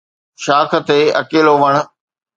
شاخ 0.43 0.69
تي 0.87 0.99
اڪيلو 1.21 1.53
وڻ 1.61 1.73